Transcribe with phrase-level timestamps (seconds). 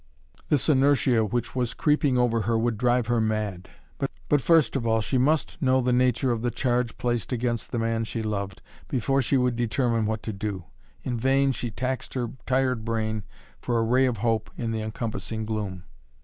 [0.49, 3.69] This inertia which was creeping over her would drive her mad.
[4.29, 7.77] But first of all she must know the nature of the charge placed against the
[7.77, 10.63] man she loved before she would determine what to do.
[11.03, 13.21] In vain she taxed her tired brain
[13.61, 15.83] for a ray of hope in the encompassing gloom.